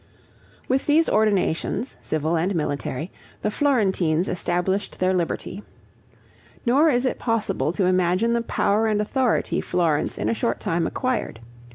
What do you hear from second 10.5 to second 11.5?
time acquired.